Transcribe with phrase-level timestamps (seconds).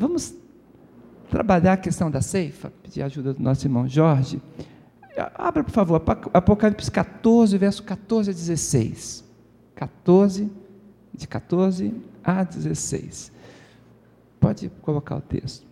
[0.00, 0.34] Vamos
[1.28, 4.40] trabalhar a questão da ceifa, pedir a ajuda do nosso irmão Jorge.
[5.34, 9.22] Abra, por favor, Apocalipse 14, verso 14 a 16.
[9.74, 10.50] 14,
[11.12, 11.94] de 14
[12.24, 13.30] a 16.
[14.40, 15.66] Pode colocar o texto.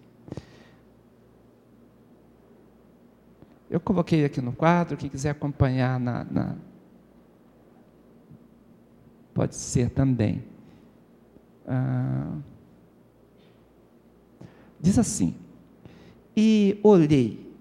[3.70, 6.54] Eu coloquei aqui no quadro, quem quiser acompanhar na, na
[9.32, 10.44] pode ser também.
[11.66, 12.36] Ah,
[14.80, 15.34] diz assim:
[16.36, 17.52] E olhei,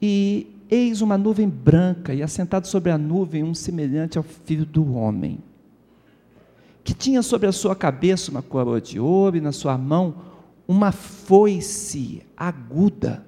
[0.00, 4.94] e eis uma nuvem branca, e assentado sobre a nuvem um semelhante ao filho do
[4.94, 5.38] homem,
[6.82, 10.14] que tinha sobre a sua cabeça uma coroa de ouro, e na sua mão
[10.68, 13.24] uma foice aguda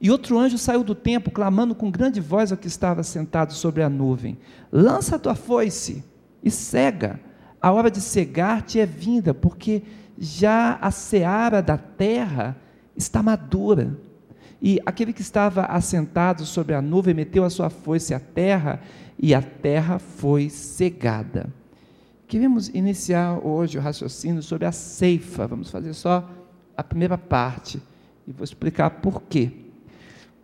[0.00, 3.82] e outro anjo saiu do templo, clamando com grande voz ao que estava sentado sobre
[3.82, 4.38] a nuvem:
[4.72, 6.02] Lança a tua foice
[6.42, 7.20] e cega.
[7.60, 9.82] A hora de cegar-te é vinda, porque
[10.20, 12.54] já a seara da terra
[12.94, 13.98] está madura.
[14.60, 18.80] E aquele que estava assentado sobre a nuvem meteu a sua foice à terra,
[19.18, 21.48] e a terra foi cegada.
[22.28, 25.46] Queremos iniciar hoje o raciocínio sobre a ceifa.
[25.46, 26.28] Vamos fazer só
[26.76, 27.82] a primeira parte
[28.26, 29.50] e vou explicar por quê.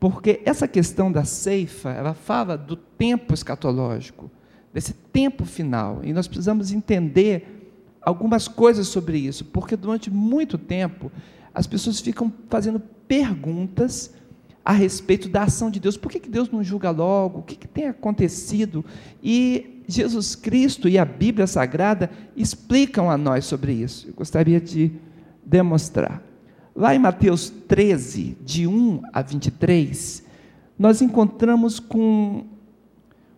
[0.01, 4.31] Porque essa questão da ceifa, ela fala do tempo escatológico,
[4.73, 7.66] desse tempo final, e nós precisamos entender
[8.07, 11.11] algumas coisas sobre isso, porque durante muito tempo
[11.53, 14.15] as pessoas ficam fazendo perguntas
[14.65, 15.97] a respeito da ação de Deus.
[15.97, 17.41] Por que, que Deus não julga logo?
[17.41, 18.85] O que, que tem acontecido?
[19.21, 24.09] E Jesus Cristo e a Bíblia Sagrada explicam a nós sobre isso.
[24.09, 24.93] Eu gostaria de
[25.45, 26.23] demonstrar.
[26.77, 30.23] Lá em Mateus 13, de 1 a 23,
[30.79, 32.45] nós encontramos com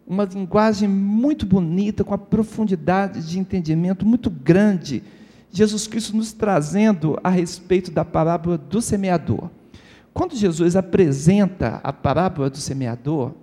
[0.09, 5.03] uma linguagem muito bonita, com a profundidade de entendimento muito grande,
[5.53, 9.51] Jesus Cristo nos trazendo a respeito da parábola do semeador.
[10.15, 13.35] Quando Jesus apresenta a parábola do semeador,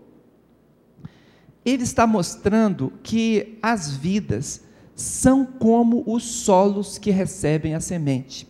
[1.63, 4.63] ele está mostrando que as vidas
[4.95, 8.47] são como os solos que recebem a semente.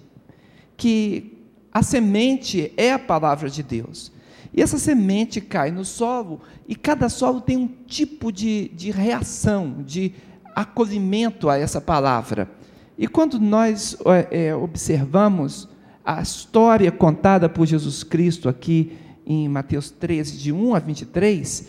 [0.78, 1.38] Que
[1.72, 4.12] a semente é a palavra de Deus.
[4.54, 9.84] E essa semente cai no solo, e cada solo tem um tipo de, de reação,
[9.84, 10.14] de
[10.56, 12.50] acolhimento a essa palavra.
[12.98, 13.98] E quando nós
[14.32, 15.68] é, observamos
[16.04, 18.94] a história contada por Jesus Cristo aqui
[19.26, 21.68] em Mateus 13, de 1 a 23,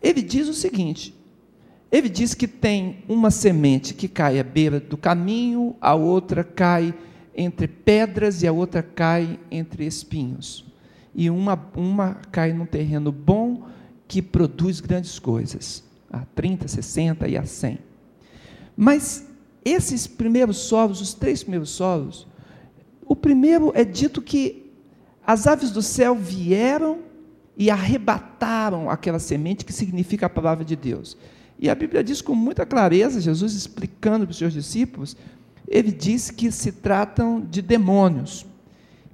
[0.00, 1.14] ele diz o seguinte:
[1.90, 6.94] ele diz que tem uma semente que cai à beira do caminho, a outra cai
[7.34, 10.66] entre pedras e a outra cai entre espinhos.
[11.18, 13.66] E uma, uma cai num terreno bom
[14.06, 17.76] que produz grandes coisas, a 30, 60 e a 100.
[18.76, 19.26] Mas
[19.64, 22.24] esses primeiros solos, os três primeiros solos,
[23.04, 24.70] o primeiro é dito que
[25.26, 27.00] as aves do céu vieram
[27.56, 31.18] e arrebataram aquela semente que significa a palavra de Deus.
[31.58, 35.16] E a Bíblia diz com muita clareza, Jesus explicando para os seus discípulos,
[35.66, 38.46] ele diz que se tratam de demônios,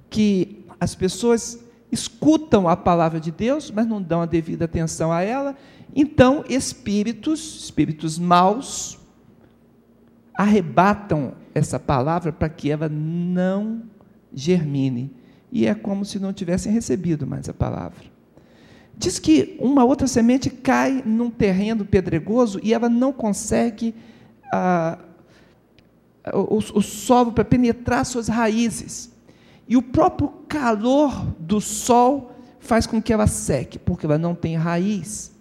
[0.07, 1.64] que as pessoas
[1.95, 5.55] escutam a palavra de Deus, mas não dão a devida atenção a ela,
[5.95, 8.99] então espíritos, espíritos maus,
[10.33, 13.83] arrebatam essa palavra para que ela não
[14.33, 15.11] germine.
[15.51, 18.03] E é como se não tivessem recebido mais a palavra.
[18.97, 23.95] Diz que uma outra semente cai num terreno pedregoso e ela não consegue
[24.51, 24.97] ah,
[26.33, 29.14] o, o solo para penetrar suas raízes.
[29.67, 34.55] E o próprio calor do sol faz com que ela seque, porque ela não tem
[34.55, 35.33] raiz.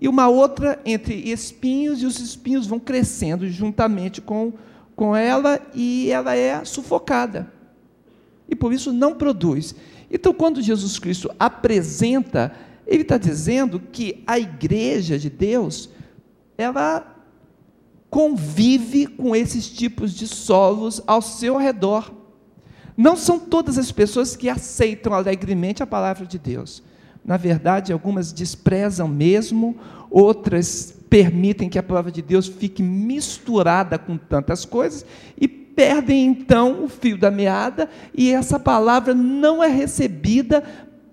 [0.00, 4.52] E uma outra entre espinhos, e os espinhos vão crescendo juntamente com,
[4.94, 7.52] com ela, e ela é sufocada.
[8.48, 9.74] E por isso não produz.
[10.10, 12.52] Então, quando Jesus Cristo apresenta,
[12.86, 15.90] ele está dizendo que a igreja de Deus,
[16.56, 17.16] ela
[18.08, 22.17] convive com esses tipos de solos ao seu redor.
[22.98, 26.82] Não são todas as pessoas que aceitam alegremente a palavra de Deus.
[27.24, 29.76] Na verdade, algumas desprezam mesmo,
[30.10, 35.06] outras permitem que a palavra de Deus fique misturada com tantas coisas
[35.40, 40.64] e perdem então o fio da meada e essa palavra não é recebida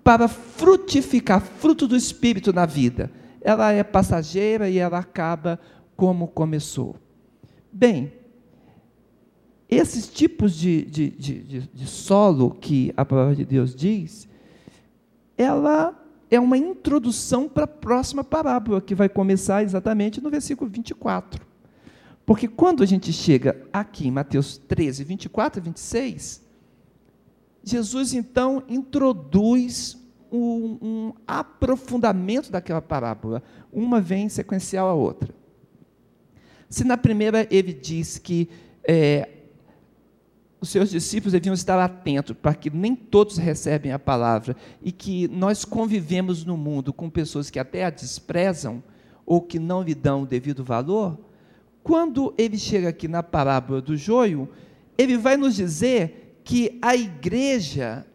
[0.04, 3.12] para frutificar fruto do Espírito na vida.
[3.42, 5.60] Ela é passageira e ela acaba
[5.96, 6.96] como começou.
[7.72, 8.12] Bem,
[9.75, 14.27] esses tipos de, de, de, de, solo que a palavra de Deus diz,
[15.38, 16.00] ela
[16.30, 21.45] é uma introdução para a próxima parábola, que vai começar exatamente no versículo 24.
[22.25, 26.42] Porque quando a gente chega aqui em Mateus 13, 24 e 26,
[27.63, 29.98] Jesus então introduz
[30.31, 33.44] um, um, aprofundamento daquela parábola.
[33.72, 35.33] Uma vem sequencial à outra.
[36.69, 38.50] Se na primeira ele diz que
[38.83, 39.30] é,
[40.66, 45.28] os seus discípulos deviam estar atentos para que nem todos recebem a palavra e que
[45.28, 48.84] nós convivemos no mundo com pessoas que até a desprezam
[49.26, 51.20] ou que não lhe dão o devido valor,
[51.84, 54.50] quando ele chega aqui na parábola do joio,
[54.98, 58.06] ele vai nos dizer que a igreja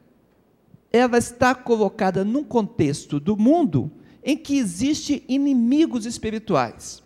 [0.93, 3.93] ela está colocada num contexto do mundo
[4.25, 7.01] em que existe inimigos espirituais.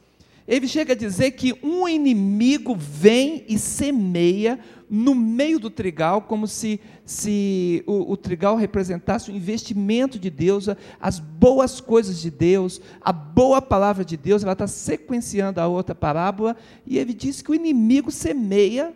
[0.47, 4.59] Ele chega a dizer que um inimigo vem e semeia
[4.91, 10.69] no meio do trigal, como se, se o, o, trigal representasse o investimento de Deus,
[11.01, 15.95] as boas coisas de Deus, a boa palavra de Deus, ela está sequenciando a outra
[15.95, 16.57] parábola,
[16.87, 18.95] e ele diz que o inimigo semeia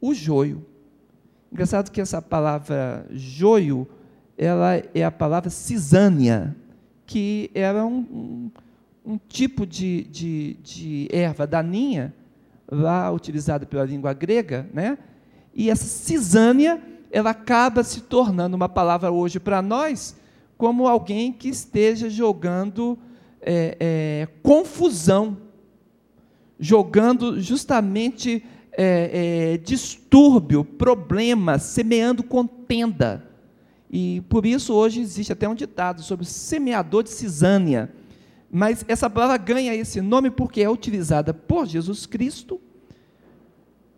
[0.00, 0.64] o joio.
[1.52, 3.86] Engraçado que essa palavra joio,
[4.38, 6.56] ela é a palavra cisânia,
[7.06, 8.50] que era um, um,
[9.04, 12.14] um tipo de, de, de erva daninha,
[12.70, 14.96] lá utilizada pela língua grega, né?
[15.54, 20.16] E essa cisânia, ela acaba se tornando uma palavra hoje para nós
[20.56, 22.98] como alguém que esteja jogando
[23.40, 25.36] é, é, confusão,
[26.58, 28.42] jogando justamente
[28.72, 33.28] é, é, distúrbio, problema, semeando contenda.
[33.90, 37.92] E por isso hoje existe até um ditado sobre semeador de cisânia.
[38.56, 42.60] Mas essa palavra ganha esse nome porque é utilizada por Jesus Cristo,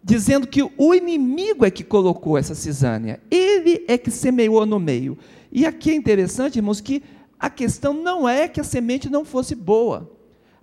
[0.02, 5.18] dizendo que o inimigo é que colocou essa cisânia, ele é que semeou no meio.
[5.52, 7.02] E aqui é interessante, irmãos, que
[7.38, 10.10] a questão não é que a semente não fosse boa.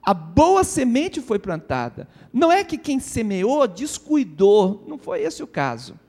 [0.01, 2.07] A boa semente foi plantada.
[2.33, 5.99] Não é que quem semeou descuidou, não foi esse o caso.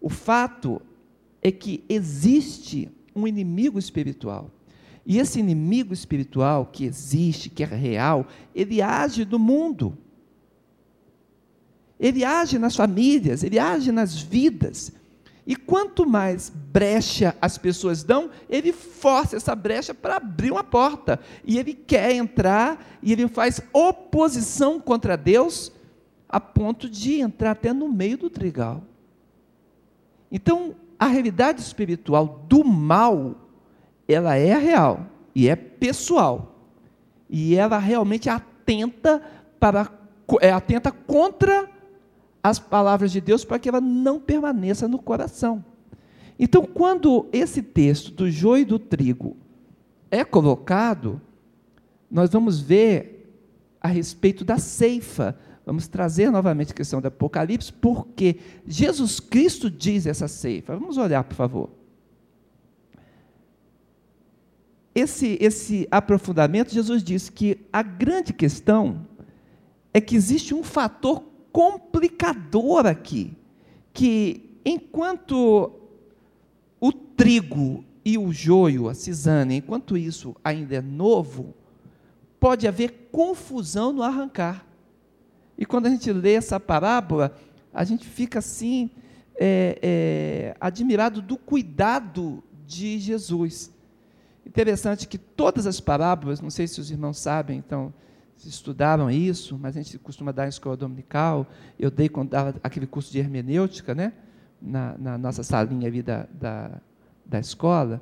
[0.00, 0.82] O fato
[1.40, 4.50] é que existe um inimigo espiritual.
[5.06, 9.96] E esse inimigo espiritual que existe, que é real, ele age no mundo.
[11.98, 14.92] Ele age nas famílias, ele age nas vidas.
[15.46, 21.20] E quanto mais brecha as pessoas dão, ele força essa brecha para abrir uma porta.
[21.44, 25.70] E ele quer entrar, e ele faz oposição contra Deus,
[26.28, 28.82] a ponto de entrar até no meio do trigal.
[30.32, 33.45] Então, a realidade espiritual do mal,
[34.08, 36.54] ela é real e é pessoal.
[37.28, 39.20] E ela realmente atenta
[39.58, 39.90] para
[40.40, 41.70] é atenta contra
[42.42, 45.64] as palavras de Deus para que ela não permaneça no coração.
[46.38, 49.36] Então, quando esse texto do joio e do trigo
[50.10, 51.20] é colocado,
[52.10, 53.16] nós vamos ver
[53.80, 55.36] a respeito da ceifa.
[55.64, 60.76] Vamos trazer novamente a questão do Apocalipse, porque Jesus Cristo diz essa ceifa.
[60.76, 61.70] Vamos olhar, por favor.
[64.96, 69.06] Esse, esse aprofundamento, Jesus disse que a grande questão
[69.92, 71.22] é que existe um fator
[71.52, 73.36] complicador aqui,
[73.92, 75.70] que enquanto
[76.80, 81.54] o trigo e o joio, a cisane, enquanto isso ainda é novo,
[82.40, 84.66] pode haver confusão no arrancar.
[85.58, 87.36] E quando a gente lê essa parábola,
[87.70, 88.90] a gente fica assim,
[89.38, 93.75] é, é, admirado do cuidado de Jesus.
[94.46, 97.92] Interessante que todas as parábolas, não sei se os irmãos sabem, então,
[98.44, 101.48] estudaram isso, mas a gente costuma dar em escola dominical.
[101.76, 104.12] Eu dei quando dava aquele curso de hermenêutica, né?
[104.62, 106.80] Na, na nossa salinha ali da, da,
[107.24, 108.00] da escola,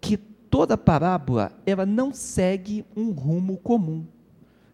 [0.00, 4.06] que toda parábola ela não segue um rumo comum.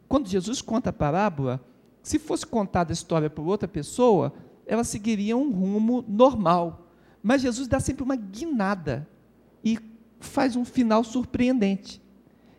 [0.09, 1.61] Quando Jesus conta a parábola,
[2.01, 4.33] se fosse contada a história por outra pessoa,
[4.67, 6.93] ela seguiria um rumo normal.
[7.23, 9.07] Mas Jesus dá sempre uma guinada
[9.63, 9.77] e
[10.27, 12.01] faz um final surpreendente.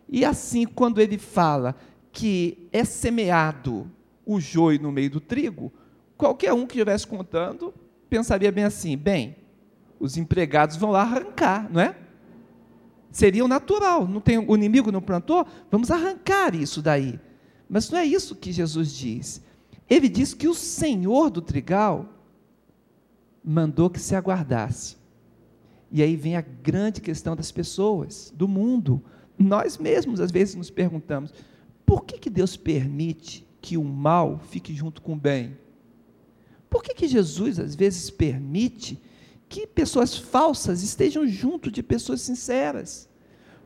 [0.08, 1.74] E assim, quando ele fala
[2.12, 3.90] que é semeado
[4.26, 5.72] o joio no meio do trigo,
[6.16, 7.72] qualquer um que estivesse contando
[8.10, 9.36] pensaria bem assim: bem,
[9.98, 11.96] os empregados vão lá arrancar, não é?
[13.10, 17.20] Seria o natural, não tem, o inimigo não plantou, vamos arrancar isso daí.
[17.68, 19.42] Mas não é isso que Jesus diz.
[19.88, 22.08] Ele diz que o Senhor do trigal
[23.44, 24.96] mandou que se aguardasse.
[25.92, 29.04] E aí vem a grande questão das pessoas, do mundo.
[29.38, 31.34] Nós mesmos, às vezes, nos perguntamos:
[31.84, 35.56] por que, que Deus permite que o mal fique junto com o bem?
[36.70, 38.98] Por que, que Jesus, às vezes, permite
[39.46, 43.06] que pessoas falsas estejam junto de pessoas sinceras?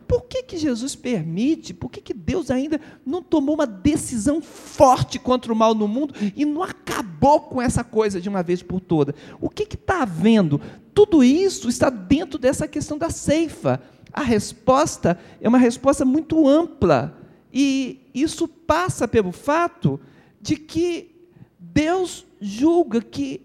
[0.06, 1.75] Por que, que Jesus permite?
[1.75, 6.14] Por que, que Deus ainda não tomou uma decisão forte contra o mal no mundo
[6.36, 9.14] e não acabou com essa coisa de uma vez por toda?
[9.40, 10.60] O que está havendo?
[10.94, 13.82] Tudo isso está dentro dessa questão da ceifa.
[14.12, 17.18] A resposta é uma resposta muito ampla.
[17.52, 20.00] E isso passa pelo fato
[20.40, 21.10] de que
[21.58, 23.42] Deus julga que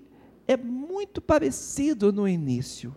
[0.48, 2.96] é muito parecido no início.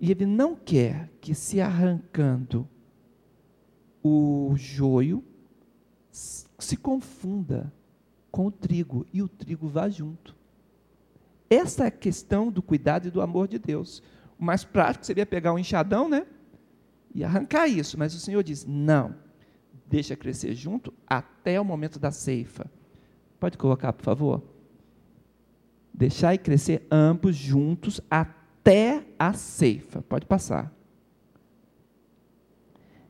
[0.00, 2.68] E Ele não quer que se arrancando
[4.02, 5.24] o joio
[6.10, 7.72] se confunda
[8.30, 10.36] com o trigo e o trigo vá junto.
[11.48, 14.02] Essa é a questão do cuidado e do amor de Deus.
[14.38, 16.26] O mais prático seria pegar um enxadão, né?
[17.14, 19.14] E arrancar isso, mas o Senhor diz: não,
[19.86, 22.70] deixa crescer junto até o momento da ceifa.
[23.38, 24.42] Pode colocar, por favor?
[25.92, 28.45] Deixar e crescer ambos juntos até
[29.18, 30.02] a ceifa.
[30.02, 30.72] Pode passar.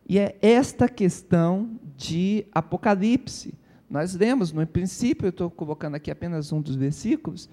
[0.09, 3.55] E é esta questão de Apocalipse.
[3.89, 7.49] Nós lemos, no princípio, eu estou colocando aqui apenas um dos versículos,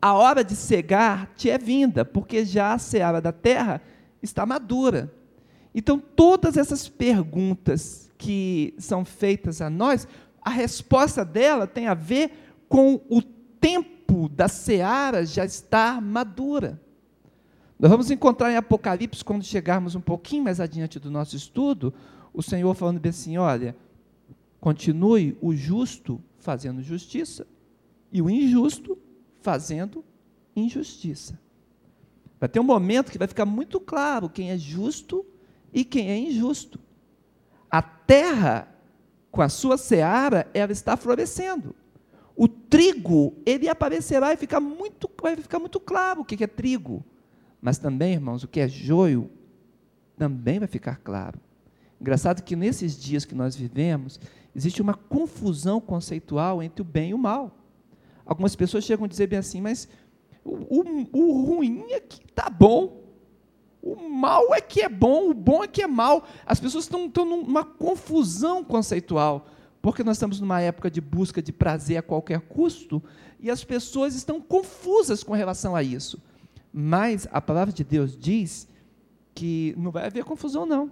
[0.00, 3.80] a hora de cegar te é vinda, porque já a seara da terra
[4.22, 5.12] está madura.
[5.74, 10.06] Então, todas essas perguntas que são feitas a nós,
[10.40, 16.80] a resposta dela tem a ver com o tempo da seara já estar madura.
[17.78, 21.92] Nós vamos encontrar em Apocalipse, quando chegarmos um pouquinho mais adiante do nosso estudo,
[22.32, 23.76] o Senhor falando bem assim: olha,
[24.60, 27.46] continue o justo fazendo justiça
[28.10, 28.96] e o injusto
[29.42, 30.04] fazendo
[30.54, 31.38] injustiça.
[32.40, 35.24] Vai ter um momento que vai ficar muito claro quem é justo
[35.72, 36.78] e quem é injusto.
[37.70, 38.68] A terra,
[39.30, 41.74] com a sua seara, ela está florescendo.
[42.34, 47.04] O trigo, ele aparecerá e fica muito, vai ficar muito claro o que é trigo.
[47.60, 49.30] Mas também, irmãos, o que é joio
[50.16, 51.38] também vai ficar claro.
[52.00, 54.20] Engraçado que nesses dias que nós vivemos,
[54.54, 57.56] existe uma confusão conceitual entre o bem e o mal.
[58.24, 59.88] Algumas pessoas chegam a dizer bem assim, mas
[60.44, 63.04] o, o, o ruim é que está bom,
[63.82, 66.26] o mal é que é bom, o bom é que é mal.
[66.44, 69.46] As pessoas estão, estão numa confusão conceitual,
[69.80, 73.02] porque nós estamos numa época de busca de prazer a qualquer custo,
[73.38, 76.20] e as pessoas estão confusas com relação a isso.
[76.78, 78.68] Mas a palavra de Deus diz
[79.34, 80.90] que não vai haver confusão, não.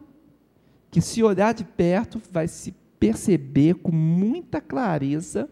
[0.91, 5.47] Que se olhar de perto, vai se perceber com muita clareza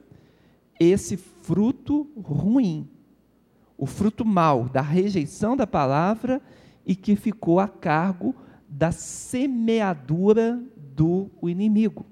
[0.81, 2.89] esse fruto ruim,
[3.77, 6.41] o fruto mau da rejeição da palavra
[6.87, 8.35] e que ficou a cargo
[8.67, 10.59] da semeadura
[10.95, 12.07] do inimigo.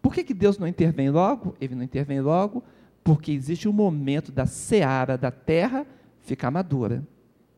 [0.00, 1.54] Por que, que Deus não intervém logo?
[1.60, 2.64] Ele não intervém logo
[3.04, 5.86] porque existe um momento da seara da terra
[6.22, 7.06] ficar madura.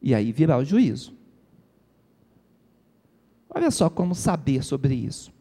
[0.04, 1.16] E aí virá o juízo.
[3.48, 5.32] Olha só como saber sobre isso.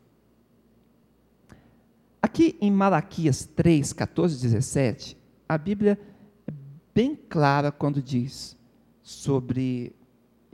[2.22, 5.18] Aqui em Malaquias 3, 14 17,
[5.50, 6.00] a Bíblia
[6.48, 6.54] é
[6.96, 8.58] bem clara quando diz
[9.02, 9.94] sobre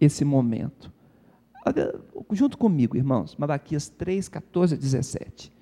[0.01, 0.91] esse momento.
[1.63, 1.93] Olha,
[2.31, 5.53] junto comigo, irmãos, Malaquias 3, 14 17.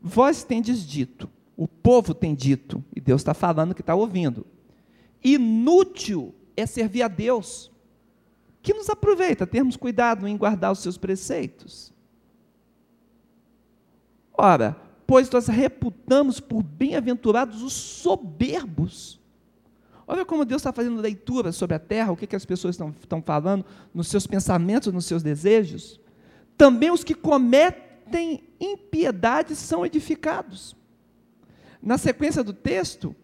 [0.00, 4.46] Vós tendes dito, o povo tem dito, e Deus está falando que está ouvindo.
[5.20, 7.72] Inútil é servir a Deus
[8.68, 11.90] que nos aproveita termos cuidado em guardar os seus preceitos.
[14.30, 19.18] Ora, pois nós reputamos por bem-aventurados os soberbos.
[20.06, 22.94] Olha como Deus está fazendo leitura sobre a terra, o que, que as pessoas estão,
[23.00, 25.98] estão falando nos seus pensamentos, nos seus desejos.
[26.54, 30.76] Também os que cometem impiedade são edificados.
[31.80, 33.16] Na sequência do texto,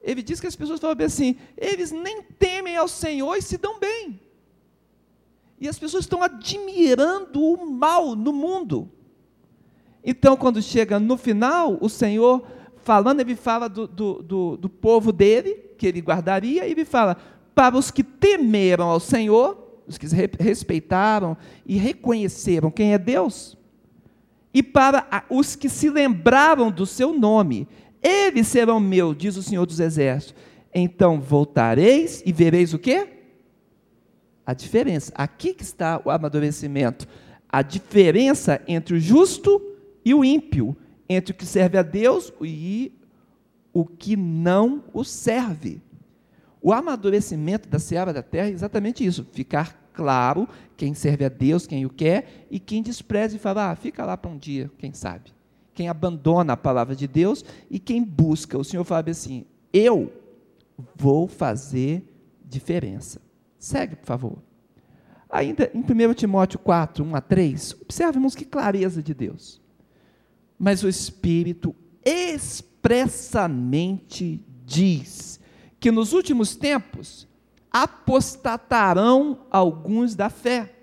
[0.00, 3.78] ele diz que as pessoas falam assim: eles nem temem ao Senhor e se dão
[3.78, 4.27] bem.
[5.60, 8.90] E as pessoas estão admirando o mal no mundo.
[10.04, 12.42] Então, quando chega no final, o Senhor
[12.82, 17.16] falando, ele fala do, do, do, do povo dele, que ele guardaria, e ele fala:
[17.54, 20.06] para os que temeram ao Senhor, os que
[20.38, 21.36] respeitaram
[21.66, 23.56] e reconheceram quem é Deus,
[24.54, 27.68] e para os que se lembraram do seu nome,
[28.02, 30.40] eles serão meus, diz o Senhor dos Exércitos.
[30.74, 33.17] Então voltareis e vereis o quê?
[34.48, 35.12] A diferença.
[35.14, 37.06] Aqui que está o amadurecimento.
[37.50, 39.60] A diferença entre o justo
[40.02, 40.74] e o ímpio,
[41.06, 42.90] entre o que serve a Deus e
[43.74, 45.82] o que não o serve.
[46.62, 51.66] O amadurecimento da seara da terra é exatamente isso: ficar claro quem serve a Deus,
[51.66, 54.94] quem o quer, e quem despreza e fala, ah, fica lá para um dia, quem
[54.94, 55.30] sabe.
[55.74, 58.56] Quem abandona a palavra de Deus e quem busca.
[58.56, 60.10] O Senhor fala assim: eu
[60.96, 62.02] vou fazer
[62.42, 63.27] diferença.
[63.58, 64.38] Segue, por favor.
[65.28, 69.60] Ainda em 1 Timóteo 4, 1 a 3, observe, irmãos, que clareza de Deus.
[70.58, 75.38] Mas o Espírito expressamente diz
[75.78, 77.28] que nos últimos tempos
[77.70, 80.74] apostatarão alguns da fé.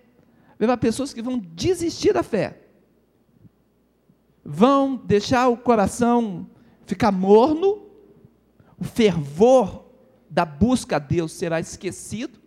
[0.54, 2.62] Haverá pessoas que vão desistir da fé,
[4.44, 6.50] vão deixar o coração
[6.86, 7.84] ficar morno,
[8.78, 9.86] o fervor
[10.30, 12.45] da busca a Deus será esquecido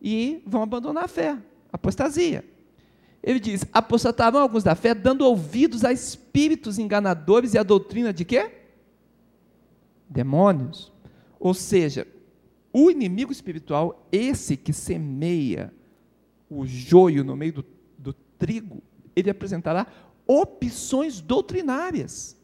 [0.00, 1.38] e vão abandonar a fé,
[1.72, 2.44] apostasia.
[3.22, 8.24] Ele diz: apostatarão alguns da fé, dando ouvidos a espíritos enganadores e a doutrina de
[8.24, 8.50] quê?
[10.08, 10.92] Demônios.
[11.38, 12.06] Ou seja,
[12.72, 15.72] o inimigo espiritual, esse que semeia
[16.48, 17.66] o joio no meio do,
[17.98, 18.82] do trigo,
[19.14, 19.86] ele apresentará
[20.26, 22.36] opções doutrinárias.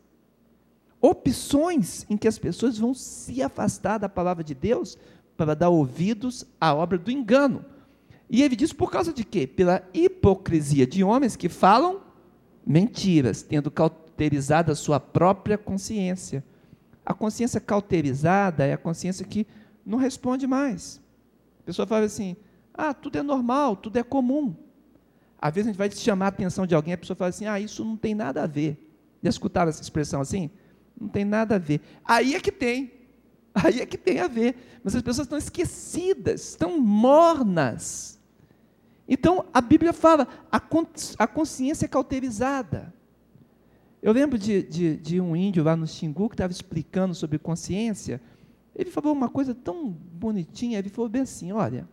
[1.00, 4.98] Opções em que as pessoas vão se afastar da palavra de Deus
[5.36, 7.64] para dar ouvidos à obra do engano.
[8.28, 9.46] E ele diz por causa de quê?
[9.46, 12.00] Pela hipocrisia de homens que falam
[12.66, 16.44] mentiras, tendo cauterizado a sua própria consciência.
[17.04, 19.46] A consciência cauterizada é a consciência que
[19.84, 21.00] não responde mais.
[21.60, 22.36] A pessoa fala assim:
[22.74, 24.54] ah, tudo é normal, tudo é comum.
[25.38, 27.60] Às vezes a gente vai chamar a atenção de alguém, a pessoa fala assim: ah,
[27.60, 28.76] isso não tem nada a ver.
[29.22, 30.50] Já escutaram essa expressão assim?
[31.00, 31.80] Não tem nada a ver.
[32.04, 32.95] Aí é que tem.
[33.64, 34.54] Aí é que tem a ver.
[34.84, 38.20] Mas as pessoas estão esquecidas, estão mornas.
[39.08, 42.92] Então, a Bíblia fala, a consciência é cauterizada.
[44.02, 48.20] Eu lembro de, de, de um índio lá no Xingu que estava explicando sobre consciência.
[48.74, 50.78] Ele falou uma coisa tão bonitinha.
[50.78, 51.88] Ele falou bem assim: olha,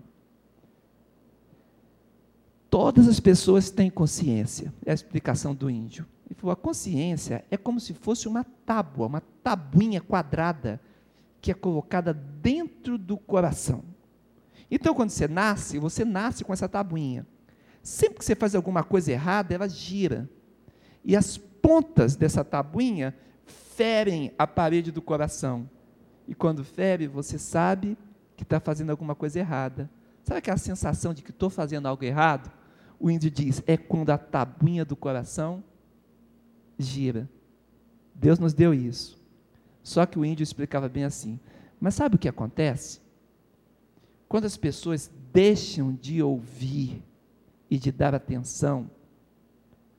[2.69, 4.73] todas as pessoas têm consciência.
[4.85, 6.05] É a explicação do índio.
[6.27, 10.81] Ele falou: a consciência é como se fosse uma tábua, uma tabuinha quadrada
[11.43, 13.83] que é colocada dentro do coração.
[14.71, 17.27] Então, quando você nasce, você nasce com essa tabuinha.
[17.81, 20.29] Sempre que você faz alguma coisa errada, ela gira.
[21.03, 23.13] E as pontas dessa tabuinha
[23.45, 25.69] ferem a parede do coração.
[26.25, 27.97] E quando fere, você sabe
[28.37, 29.89] que está fazendo alguma coisa errada.
[30.23, 32.49] Sabe aquela sensação de que estou fazendo algo errado?
[32.97, 35.61] O índio diz: é quando a tabuinha do coração
[36.79, 37.29] gira.
[38.15, 39.21] Deus nos deu isso.
[39.83, 41.37] Só que o índio explicava bem assim.
[41.79, 43.01] Mas sabe o que acontece?
[44.29, 47.03] Quando as pessoas deixam de ouvir
[47.69, 48.89] e de dar atenção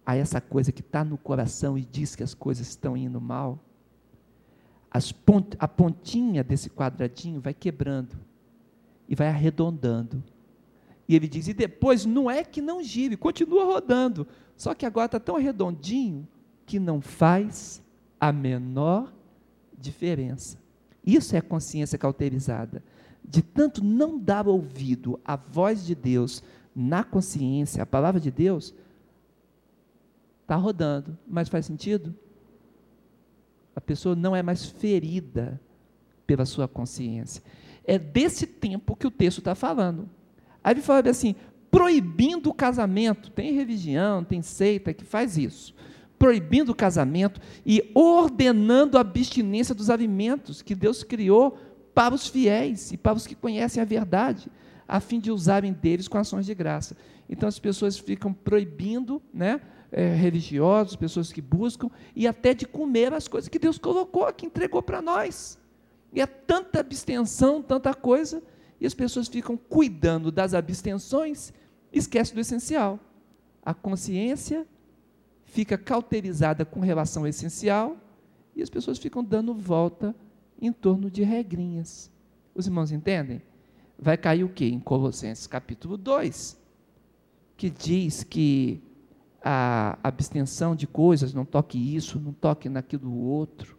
[0.06, 3.58] a essa coisa que está no coração e diz que as coisas estão indo mal,
[5.24, 8.16] pont a pontinha desse quadradinho vai quebrando
[9.08, 10.22] e vai arredondando.
[11.08, 15.06] E ele diz: e depois não é que não gire, continua rodando, só que agora
[15.06, 16.26] está tão arredondinho
[16.64, 17.82] que não faz
[18.18, 19.12] a menor
[19.78, 20.58] diferença.
[21.04, 22.82] Isso é consciência cauterizada.
[23.22, 26.42] De tanto não dar ouvido à voz de Deus
[26.74, 28.74] na consciência, a palavra de Deus,
[30.42, 31.16] está rodando.
[31.26, 32.14] Mas faz sentido?
[33.76, 35.60] A pessoa não é mais ferida
[36.26, 37.42] pela sua consciência.
[37.84, 40.08] É desse tempo que o texto está falando.
[40.62, 41.34] Aí ele fala assim:
[41.70, 43.30] proibindo o casamento.
[43.30, 45.74] Tem religião, tem seita que faz isso
[46.24, 51.58] proibindo o casamento e ordenando a abstinência dos alimentos que Deus criou
[51.94, 54.50] para os fiéis e para os que conhecem a verdade,
[54.88, 56.96] a fim de usarem deles com ações de graça.
[57.28, 59.60] Então as pessoas ficam proibindo, né,
[59.92, 64.46] é, religiosos, pessoas que buscam, e até de comer as coisas que Deus colocou, que
[64.46, 65.58] entregou para nós.
[66.10, 68.42] E é tanta abstenção, tanta coisa,
[68.80, 71.52] e as pessoas ficam cuidando das abstenções,
[71.92, 72.98] esquece do essencial.
[73.62, 74.66] A consciência
[75.54, 77.96] fica cauterizada com relação ao essencial
[78.56, 80.12] e as pessoas ficam dando volta
[80.60, 82.10] em torno de regrinhas.
[82.52, 83.40] Os irmãos entendem?
[83.96, 84.64] Vai cair o que?
[84.66, 86.58] Em Colossenses capítulo 2,
[87.56, 88.82] que diz que
[89.40, 93.78] a abstenção de coisas, não toque isso, não toque naquilo outro,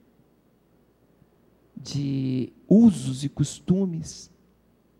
[1.75, 4.31] de usos e costumes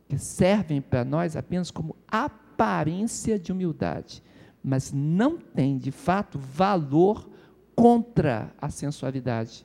[0.10, 4.22] que servem para nós apenas como aparência de humildade
[4.65, 7.30] mas não tem de fato valor
[7.75, 9.63] contra a sensualidade.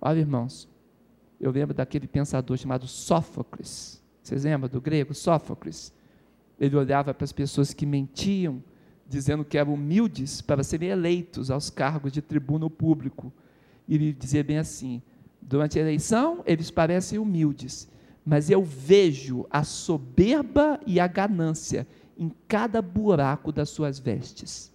[0.00, 0.68] Olha, irmãos,
[1.40, 4.02] eu lembro daquele pensador chamado Sófocles.
[4.20, 5.92] Vocês lembram do grego Sófocles?
[6.58, 8.60] Ele olhava para as pessoas que mentiam,
[9.08, 13.32] dizendo que eram humildes para serem eleitos aos cargos de tribuno público.
[13.86, 15.00] E ele dizia bem assim:
[15.40, 17.88] durante a eleição, eles parecem humildes,
[18.26, 21.86] mas eu vejo a soberba e a ganância
[22.18, 24.72] em cada buraco das suas vestes.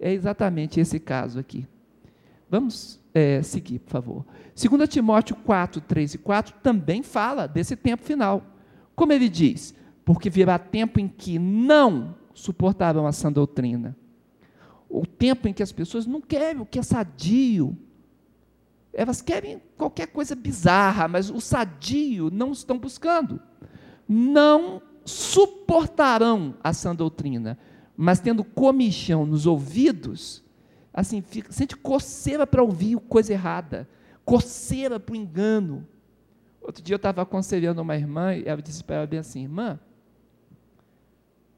[0.00, 1.66] É exatamente esse caso aqui.
[2.48, 4.24] Vamos é, seguir, por favor.
[4.56, 8.42] 2 Timóteo 4, 3 e 4 também fala desse tempo final.
[8.96, 13.94] Como ele diz: porque virá tempo em que não suportarão a sã doutrina.
[14.88, 17.76] O tempo em que as pessoas não querem o que é sadio.
[18.98, 23.40] Elas querem qualquer coisa bizarra, mas o sadio não estão buscando.
[24.08, 27.56] Não suportarão a sã doutrina,
[27.96, 30.42] mas tendo comichão nos ouvidos,
[30.92, 33.88] assim, fica, sente coceira para ouvir coisa errada,
[34.24, 35.86] coceira para o engano.
[36.60, 39.78] Outro dia eu estava aconselhando uma irmã e ela disse para ela bem assim: irmã,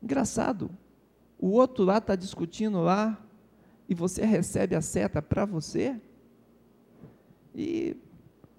[0.03, 0.71] engraçado,
[1.39, 3.19] o outro lá está discutindo lá
[3.89, 5.99] e você recebe a seta para você,
[7.55, 7.97] e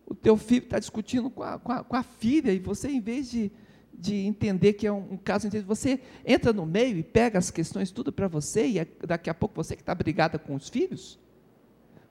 [0.06, 3.00] o teu filho está discutindo com a, com, a, com a, filha e você, em
[3.00, 3.52] vez de,
[3.94, 7.92] de entender que é um, um caso, você entra no meio e pega as questões
[7.92, 11.18] tudo para você e é, daqui a pouco você que está brigada com os filhos,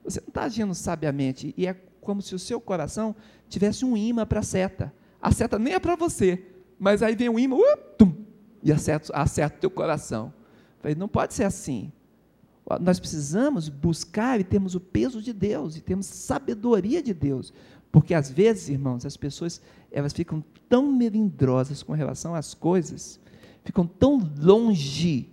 [0.03, 3.15] você não está agindo sabiamente e é como se o seu coração
[3.47, 4.91] tivesse um imã para a seta.
[5.21, 6.43] A seta nem é para você,
[6.79, 8.15] mas aí vem o imã uh, tum,
[8.63, 10.33] e acerta, acerta o teu coração.
[10.79, 11.91] Falei, não pode ser assim.
[12.79, 17.53] Nós precisamos buscar e termos o peso de Deus, e temos sabedoria de Deus.
[17.91, 23.19] Porque às vezes, irmãos, as pessoas elas ficam tão melindrosas com relação às coisas,
[23.63, 25.29] ficam tão longe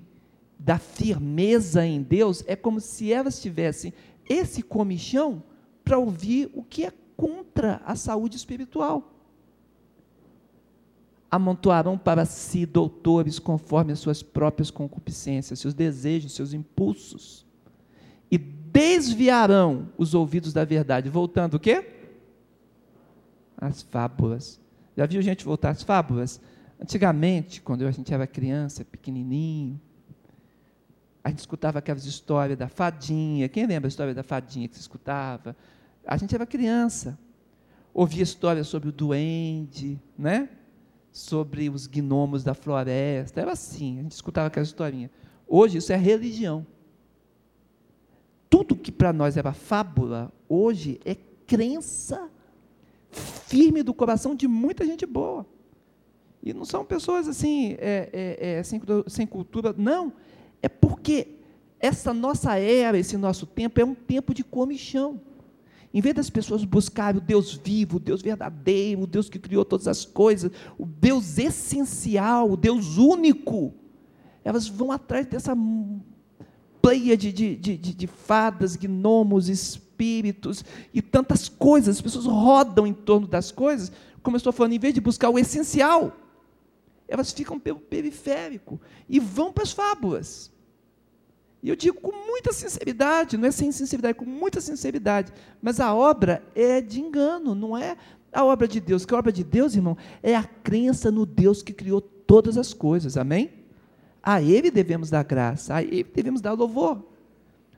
[0.58, 3.92] da firmeza em Deus, é como se elas tivessem
[4.28, 5.42] esse comichão
[5.84, 9.17] para ouvir o que é contra a saúde espiritual.
[11.30, 17.46] Amontoarão para si doutores conforme as suas próprias concupiscências, seus desejos, seus impulsos,
[18.30, 21.86] e desviarão os ouvidos da verdade, voltando o quê?
[23.56, 24.60] As fábulas.
[24.96, 26.40] Já viu gente voltar às fábulas?
[26.80, 29.80] Antigamente, quando a gente era criança, pequenininho,
[31.22, 33.48] a gente escutava aquelas histórias da fadinha.
[33.48, 35.54] Quem lembra a história da fadinha que se escutava?
[36.06, 37.18] A gente era criança,
[37.92, 40.48] ouvia histórias sobre o duende, né?
[41.18, 45.10] Sobre os gnomos da floresta, era assim, a gente escutava aquela historinha.
[45.46, 46.64] Hoje isso é religião.
[48.48, 52.30] Tudo que para nós era fábula, hoje é crença
[53.10, 55.44] firme do coração de muita gente boa.
[56.40, 60.12] E não são pessoas assim, é, é, é, sem, sem cultura, não.
[60.62, 61.34] É porque
[61.80, 65.20] essa nossa era, esse nosso tempo, é um tempo de comichão.
[65.92, 69.64] Em vez das pessoas buscarem o Deus vivo, o Deus verdadeiro, o Deus que criou
[69.64, 73.72] todas as coisas, o Deus essencial, o Deus único,
[74.44, 75.56] elas vão atrás dessa
[76.82, 81.96] pleia de, de, de, de, fadas, gnomos, espíritos e tantas coisas.
[81.96, 83.90] As pessoas rodam em torno das coisas,
[84.22, 86.14] como eu estou falando, em vez de buscar o essencial,
[87.06, 90.52] elas ficam pelo periférico e vão para as fábulas.
[91.62, 95.92] E eu digo com muita sinceridade, não é sem sinceridade, com muita sinceridade, mas a
[95.92, 97.96] obra é de engano, não é
[98.32, 99.04] a obra de Deus.
[99.04, 102.72] Que a obra de Deus, irmão, é a crença no Deus que criou todas as
[102.72, 103.50] coisas, amém?
[104.22, 107.04] A Ele devemos dar graça, a Ele devemos dar louvor.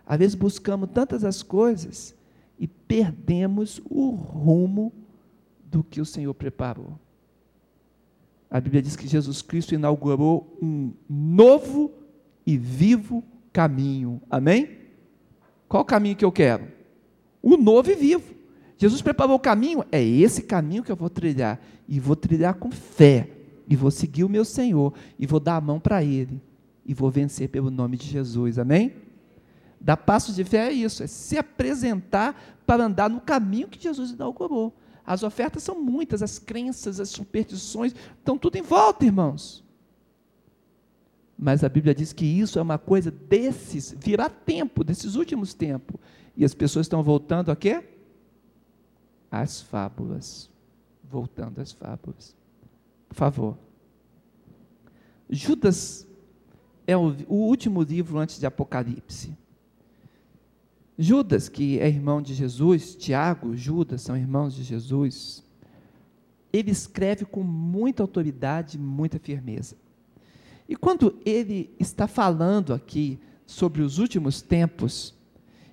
[0.04, 2.14] Às vezes buscamos tantas as coisas
[2.58, 4.92] e perdemos o rumo
[5.64, 6.98] do que o Senhor preparou.
[8.50, 11.92] A Bíblia diz que Jesus Cristo inaugurou um novo
[12.44, 14.20] e vivo caminho.
[14.30, 14.78] Amém?
[15.68, 16.68] Qual o caminho que eu quero?
[17.42, 18.34] O novo e vivo.
[18.76, 21.60] Jesus preparou o caminho, é esse caminho que eu vou trilhar.
[21.88, 23.28] E vou trilhar com fé.
[23.68, 24.94] E vou seguir o meu Senhor.
[25.18, 26.40] E vou dar a mão para Ele.
[26.84, 28.58] E vou vencer pelo nome de Jesus.
[28.58, 28.94] Amém?
[29.80, 34.10] Dar passos de fé é isso, é se apresentar para andar no caminho que Jesus
[34.10, 34.76] inaugurou.
[35.06, 39.64] As ofertas são muitas, as crenças, as superstições, estão tudo em volta, irmãos.
[41.42, 45.98] Mas a Bíblia diz que isso é uma coisa desses, virá tempo, desses últimos tempos.
[46.36, 47.82] E as pessoas estão voltando a quê?
[49.30, 50.50] Às fábulas.
[51.02, 52.36] Voltando às fábulas.
[53.08, 53.58] Por favor.
[55.30, 56.06] Judas
[56.86, 59.34] é o, o último livro antes de Apocalipse.
[60.98, 65.42] Judas, que é irmão de Jesus, Tiago, Judas são irmãos de Jesus,
[66.52, 69.74] ele escreve com muita autoridade, muita firmeza.
[70.70, 75.12] E quando ele está falando aqui sobre os últimos tempos,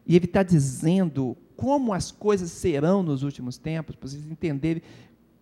[0.08, 4.82] e ele está dizendo como as coisas serão nos últimos tempos, para vocês entenderem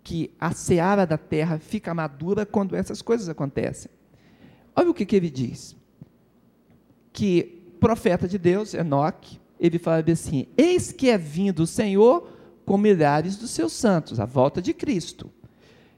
[0.03, 3.89] que a seara da terra fica madura quando essas coisas acontecem.
[4.75, 5.73] Olha o que, que ele diz.
[7.13, 12.27] Que profeta de Deus, Enoque, ele fala assim: Eis que é vindo o Senhor
[12.65, 15.31] com milhares dos seus santos, a volta de Cristo.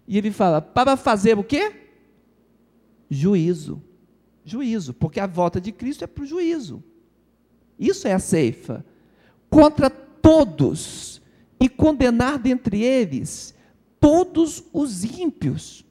[0.08, 1.87] E ele fala: para fazer o quê?
[3.10, 3.82] Juízo.
[4.44, 6.84] Juízo, porque a volta de Cristo é para o juízo.
[7.78, 8.86] Isso é a ceifa.
[9.50, 11.22] Contra todos,
[11.60, 13.56] e condenar dentre eles
[14.00, 15.84] todos os ímpios,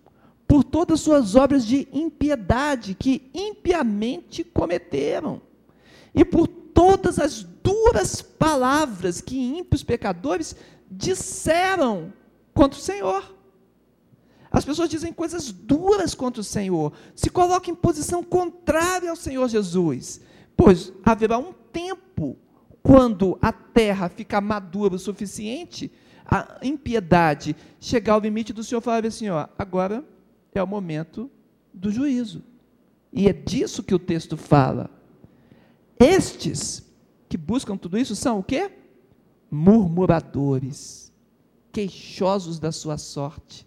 [0.46, 5.42] por todas suas obras de impiedade que impiamente cometeram,
[6.14, 10.54] e por todas as duras palavras que ímpios pecadores
[10.90, 12.12] disseram
[12.54, 13.35] contra o Senhor.
[14.56, 19.46] As pessoas dizem coisas duras contra o Senhor, se colocam em posição contrária ao Senhor
[19.50, 20.18] Jesus,
[20.56, 22.38] pois haverá um tempo
[22.82, 25.92] quando a terra ficar madura o suficiente,
[26.24, 30.02] a impiedade chegar ao limite do Senhor falar assim: ó, agora
[30.54, 31.30] é o momento
[31.70, 32.42] do juízo.
[33.12, 34.88] E é disso que o texto fala.
[35.98, 36.82] Estes
[37.28, 38.72] que buscam tudo isso são o quê?
[39.50, 41.12] Murmuradores,
[41.70, 43.65] queixosos da sua sorte.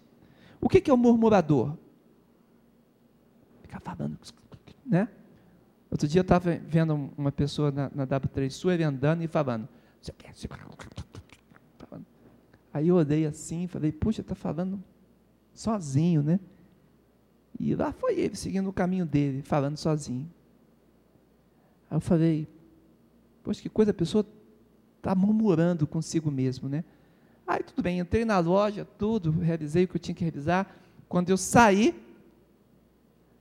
[0.60, 1.76] O que é o murmurador?
[3.62, 4.18] Ficar falando,
[4.84, 5.08] né?
[5.90, 9.68] Outro dia eu estava vendo uma pessoa na, na W3 Sul, ele andando e falando.
[12.72, 14.82] Aí eu olhei assim, falei, puxa, está falando
[15.52, 16.38] sozinho, né?
[17.58, 20.30] E lá foi ele, seguindo o caminho dele, falando sozinho.
[21.90, 22.48] Aí eu falei,
[23.42, 24.24] poxa, que coisa, a pessoa
[24.96, 26.84] está murmurando consigo mesmo, né?
[27.50, 30.72] Aí tudo bem, entrei na loja, tudo, realizei o que eu tinha que realizar.
[31.08, 32.00] Quando eu saí,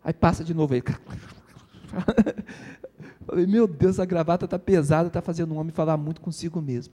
[0.03, 0.83] aí passa de novo ele.
[3.23, 6.91] Falei, meu Deus, a gravata está pesada, está fazendo um homem falar muito consigo mesmo.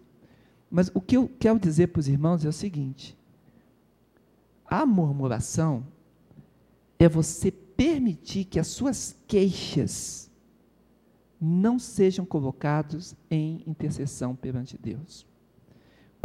[0.70, 3.16] Mas o que eu quero dizer para os irmãos é o seguinte:
[4.66, 5.86] a murmuração
[6.98, 10.30] é você permitir que as suas queixas
[11.40, 15.24] não sejam colocados em intercessão perante Deus.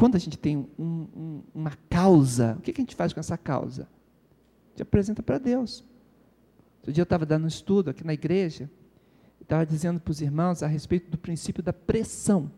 [0.01, 3.19] Quando a gente tem um, um, uma causa, o que, que a gente faz com
[3.19, 3.83] essa causa?
[3.83, 5.85] A gente apresenta para Deus.
[6.79, 8.67] Outro dia eu estava dando um estudo aqui na igreja,
[9.39, 12.51] estava dizendo para os irmãos a respeito do princípio da pressão.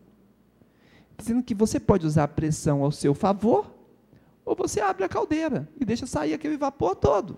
[1.18, 3.70] Dizendo que você pode usar a pressão ao seu favor,
[4.42, 7.36] ou você abre a caldeira e deixa sair aquele vapor todo.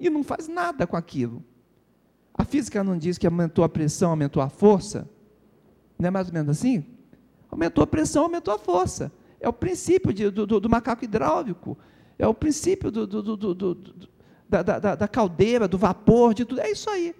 [0.00, 1.40] E não faz nada com aquilo.
[2.34, 5.08] A física não diz que aumentou a pressão, aumentou a força?
[5.96, 6.84] Não é mais ou menos assim?
[7.48, 9.12] Aumentou a pressão, aumentou a força.
[9.40, 11.76] É o princípio de, do, do, do, macaco hidráulico.
[12.18, 13.06] É o princípio do,
[14.48, 16.60] da, da, da caldeira, do vapor, de tudo.
[16.60, 17.14] É isso aí.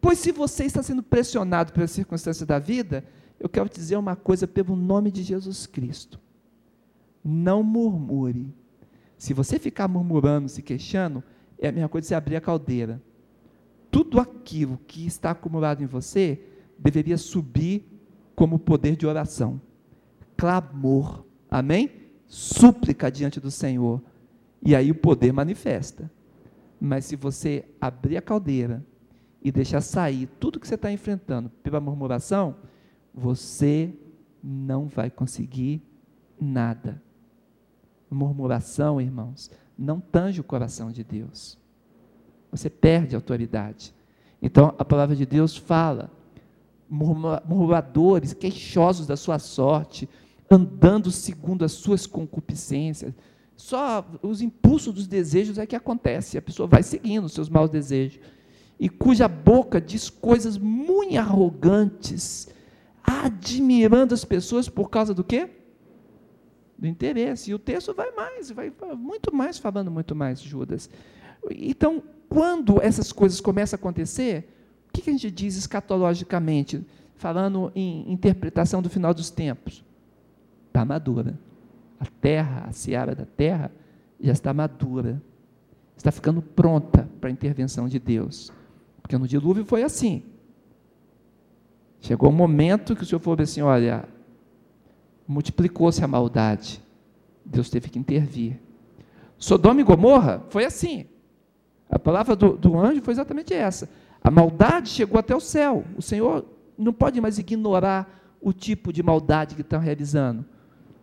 [0.00, 3.04] Pois se você está sendo pressionado pelas circunstâncias da vida,
[3.38, 6.18] eu quero te dizer uma coisa pelo nome de Jesus Cristo.
[7.22, 8.52] Não murmure.
[9.18, 11.22] Se você ficar murmurando, se queixando,
[11.58, 13.02] é a mesma coisa de você abrir a caldeira.
[13.90, 16.40] Tudo aquilo que está acumulado em você
[16.78, 17.84] deveria subir
[18.34, 19.60] como poder de oração.
[20.36, 21.24] Clamor.
[21.50, 21.90] Amém?
[22.26, 24.00] Súplica diante do Senhor.
[24.64, 26.10] E aí o poder manifesta.
[26.80, 28.84] Mas se você abrir a caldeira
[29.42, 32.56] e deixar sair tudo que você está enfrentando pela murmuração,
[33.12, 33.92] você
[34.42, 35.82] não vai conseguir
[36.40, 37.02] nada.
[38.10, 41.58] Murmuração, irmãos, não tange o coração de Deus.
[42.50, 43.94] Você perde a autoridade.
[44.42, 46.10] Então, a palavra de Deus fala:
[46.88, 50.08] murmuradores, queixosos da sua sorte,
[50.50, 53.14] andando segundo as suas concupiscências.
[53.56, 57.70] Só os impulsos dos desejos é que acontece, a pessoa vai seguindo os seus maus
[57.70, 58.18] desejos.
[58.78, 62.48] E cuja boca diz coisas muito arrogantes,
[63.04, 65.50] admirando as pessoas por causa do quê?
[66.78, 67.50] Do interesse.
[67.50, 70.88] E o texto vai mais, vai muito mais, falando muito mais, Judas.
[71.50, 74.48] Então, quando essas coisas começam a acontecer,
[74.88, 76.82] o que a gente diz escatologicamente,
[77.16, 79.84] falando em interpretação do final dos tempos?
[80.70, 81.36] Está madura.
[81.98, 83.72] A terra, a seara da terra,
[84.20, 85.20] já está madura.
[85.96, 88.52] Está ficando pronta para a intervenção de Deus.
[89.02, 90.22] Porque no dilúvio foi assim.
[92.00, 94.08] Chegou um momento que o Senhor falou assim: olha,
[95.26, 96.80] multiplicou-se a maldade.
[97.44, 98.60] Deus teve que intervir.
[99.36, 101.06] Sodoma e Gomorra foi assim.
[101.90, 103.90] A palavra do, do anjo foi exatamente essa.
[104.22, 105.84] A maldade chegou até o céu.
[105.96, 106.46] O Senhor
[106.78, 110.44] não pode mais ignorar o tipo de maldade que estão realizando.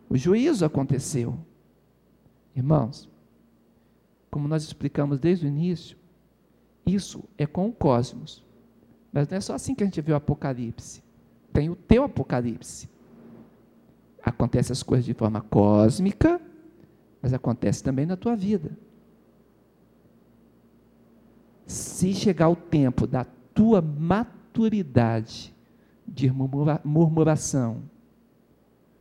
[0.08, 1.38] O juízo aconteceu.
[2.54, 3.08] Irmãos,
[4.30, 5.96] como nós explicamos desde o início,
[6.86, 8.44] isso é com o cosmos.
[9.12, 11.02] Mas não é só assim que a gente vê o Apocalipse.
[11.52, 12.88] Tem o teu Apocalipse.
[14.22, 16.40] Acontecem as coisas de forma cósmica,
[17.22, 18.76] mas acontece também na tua vida.
[21.66, 25.54] Se chegar o tempo da tua maturidade
[26.06, 26.30] de
[26.84, 27.82] murmuração,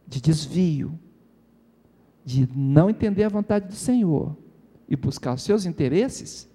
[0.07, 0.97] de desvio,
[2.23, 4.35] de não entender a vontade do Senhor
[4.87, 6.47] e buscar os seus interesses,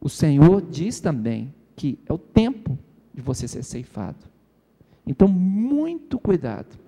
[0.00, 2.76] o Senhor diz também que é o tempo
[3.14, 4.26] de você ser ceifado.
[5.06, 6.78] Então, muito cuidado,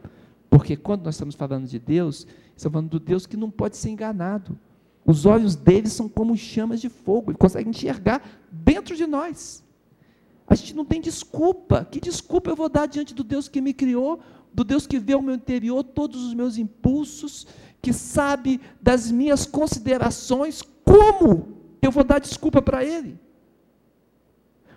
[0.50, 3.90] porque quando nós estamos falando de Deus, estamos falando do Deus que não pode ser
[3.90, 4.58] enganado.
[5.06, 9.64] Os olhos deles são como chamas de fogo, ele consegue enxergar dentro de nós.
[10.46, 11.84] A gente não tem desculpa.
[11.84, 14.20] Que desculpa eu vou dar diante do Deus que me criou,
[14.54, 17.46] do Deus que vê o meu interior, todos os meus impulsos,
[17.82, 20.62] que sabe das minhas considerações?
[20.84, 23.18] Como eu vou dar desculpa para Ele?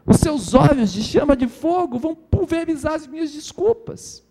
[0.05, 4.23] Os seus olhos de chama de fogo vão pulverizar as minhas desculpas.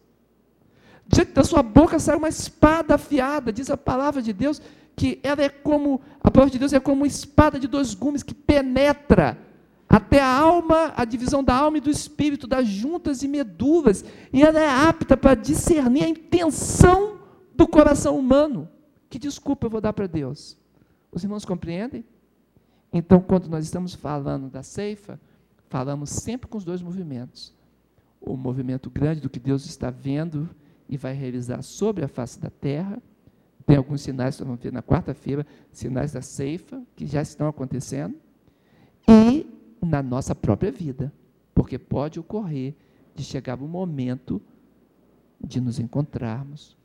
[1.06, 4.61] Diante da sua boca sai uma espada afiada, diz a palavra de Deus,
[4.96, 8.22] que ela é como, a palavra de Deus é como uma espada de dois gumes
[8.22, 9.38] que penetra
[9.96, 14.42] até a alma, a divisão da alma e do espírito, das juntas e medulas, e
[14.42, 17.18] ela é apta para discernir a intenção
[17.54, 18.68] do coração humano.
[19.09, 20.59] Que desculpa eu vou dar para Deus?
[21.11, 22.04] Os irmãos compreendem?
[22.92, 25.18] Então, quando nós estamos falando da ceifa,
[25.70, 27.54] falamos sempre com os dois movimentos.
[28.20, 30.46] O movimento grande do que Deus está vendo
[30.90, 33.02] e vai realizar sobre a face da terra.
[33.64, 38.14] Tem alguns sinais, nós vamos ver na quarta-feira, sinais da ceifa, que já estão acontecendo.
[39.09, 39.55] E
[39.87, 41.12] na nossa própria vida,
[41.55, 42.75] porque pode ocorrer
[43.14, 44.42] de chegar o momento
[45.40, 46.77] de nos encontrarmos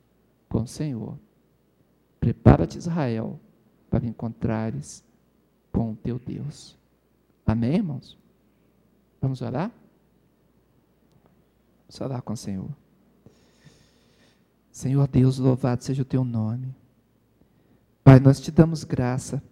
[0.48, 1.18] com o Senhor.
[2.20, 3.38] Prepara-te, Israel,
[3.90, 5.04] para encontrares
[5.72, 6.78] com o teu Deus.
[7.44, 8.18] Amém, irmãos?
[9.20, 9.70] Vamos orar?
[11.88, 12.70] Vamos orar com o Senhor.
[14.70, 16.74] Senhor Deus, louvado seja o teu nome.
[18.02, 19.42] Pai, nós te damos graça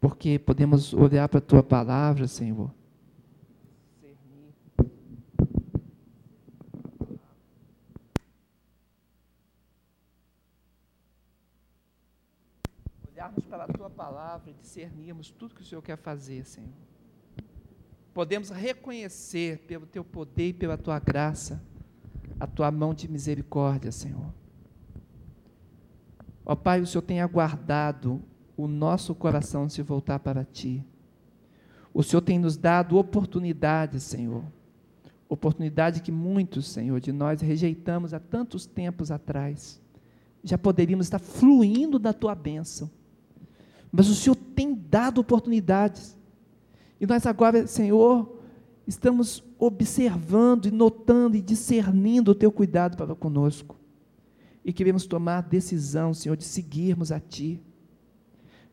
[0.00, 2.70] porque podemos olhar para a tua palavra, Senhor.
[13.12, 16.70] Olharmos para a tua palavra e discernirmos tudo que o Senhor quer fazer, Senhor.
[18.14, 21.62] Podemos reconhecer pelo teu poder e pela tua graça
[22.38, 24.32] a tua mão de misericórdia, Senhor.
[26.44, 28.22] Ó Pai, o Senhor tem aguardado
[28.58, 30.84] o nosso coração se voltar para Ti.
[31.94, 34.42] O Senhor tem nos dado oportunidades, Senhor.
[35.28, 39.80] Oportunidade que muitos, Senhor, de nós rejeitamos há tantos tempos atrás.
[40.42, 42.90] Já poderíamos estar fluindo da Tua bênção.
[43.92, 46.18] Mas o Senhor tem dado oportunidades.
[47.00, 48.40] E nós agora, Senhor,
[48.88, 53.78] estamos observando e notando e discernindo o Teu cuidado para conosco.
[54.64, 57.62] E queremos tomar decisão, Senhor, de seguirmos a Ti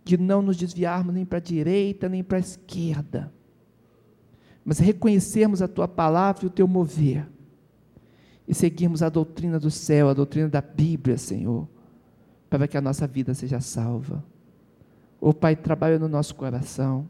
[0.06, 3.34] de não nos desviarmos nem para a direita nem para a esquerda,
[4.64, 7.28] mas reconhecermos a tua palavra e o teu mover,
[8.48, 11.68] e seguirmos a doutrina do céu, a doutrina da Bíblia, Senhor,
[12.48, 14.24] para que a nossa vida seja salva.
[15.20, 17.10] O Pai, trabalha no nosso coração,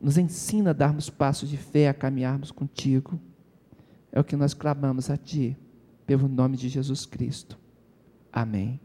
[0.00, 3.20] nos ensina a darmos passos de fé, a caminharmos contigo.
[4.10, 5.56] É o que nós clamamos a Ti,
[6.04, 7.56] pelo nome de Jesus Cristo.
[8.32, 8.80] Amém.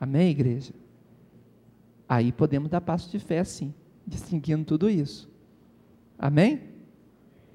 [0.00, 0.72] Amém, igreja?
[2.10, 3.72] Aí podemos dar passo de fé, sim,
[4.04, 5.30] distinguindo tudo isso.
[6.18, 6.69] Amém?